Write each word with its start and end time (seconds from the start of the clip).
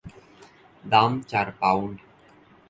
দাম 0.83 1.11
চার 1.21 1.47
পাউন্ড। 1.59 1.95